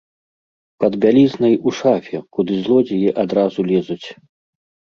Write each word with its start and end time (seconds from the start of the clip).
Пад 0.83 0.93
бялізнай 1.03 1.53
у 1.71 1.75
шафе, 1.79 2.21
куды 2.39 2.57
злодзеі 2.65 3.15
адразу 3.25 3.59
лезуць. 3.71 4.05